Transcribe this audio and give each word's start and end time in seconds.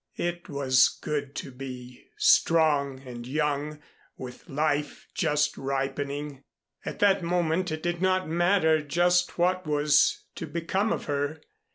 It 0.17 0.49
was 0.49 0.97
good 1.03 1.35
to 1.35 1.51
be 1.51 2.07
strong 2.17 3.01
and 3.05 3.27
young, 3.27 3.79
with 4.17 4.49
life 4.49 5.05
just 5.13 5.55
ripening. 5.59 6.41
At 6.83 6.97
that 7.01 7.21
moment 7.21 7.71
it 7.71 7.83
did 7.83 8.01
not 8.01 8.27
matter 8.27 8.81
just 8.81 9.37
what 9.37 9.67
was 9.67 10.23
to 10.37 10.47
become 10.47 10.91
of 10.91 11.05
her. 11.05 11.39